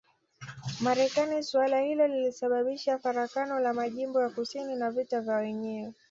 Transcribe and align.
Marekani 0.81 1.43
suala 1.43 1.79
hilo 1.81 2.07
lilisababisha 2.07 2.99
farakano 2.99 3.59
la 3.59 3.73
majimbo 3.73 4.21
ya 4.21 4.29
kusini 4.29 4.75
na 4.75 4.91
vita 4.91 5.21
vya 5.21 5.35
wenyewe 5.35 5.93